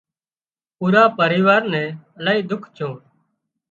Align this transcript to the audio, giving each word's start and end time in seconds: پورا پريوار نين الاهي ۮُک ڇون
پورا 0.77 1.03
پريوار 1.19 1.61
نين 1.71 1.93
الاهي 2.19 2.41
ۮُک 2.49 2.63
ڇون 2.75 2.93